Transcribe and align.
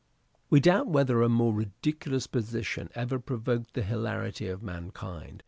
We 0.49 0.59
doubt 0.59 0.87
whether 0.87 1.21
a 1.21 1.29
more 1.29 1.53
ridiculous 1.53 2.25
position 2.25 2.89
ever 2.95 3.19
provoked 3.19 3.75
the 3.75 3.83
hilarity 3.83 4.47
of 4.47 4.63
mankind. 4.63 5.39